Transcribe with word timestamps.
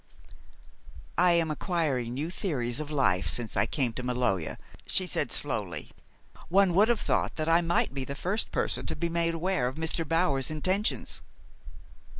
"I 1.15 1.33
am 1.33 1.51
acquiring 1.51 2.15
new 2.15 2.31
theories 2.31 2.79
of 2.79 2.89
life 2.89 3.27
since 3.27 3.55
I 3.55 3.67
came 3.67 3.93
to 3.93 4.01
Maloja," 4.01 4.57
she 4.87 5.05
said 5.05 5.31
slowly. 5.31 5.91
"One 6.49 6.73
would 6.73 6.87
have 6.87 6.99
thought 6.99 7.35
that 7.35 7.47
I 7.47 7.61
might 7.61 7.93
be 7.93 8.03
the 8.03 8.15
first 8.15 8.51
person 8.51 8.87
to 8.87 8.95
be 8.95 9.09
made 9.09 9.35
aware 9.35 9.67
of 9.67 9.75
Mr. 9.75 10.03
Bower's 10.09 10.49
intentions." 10.49 11.21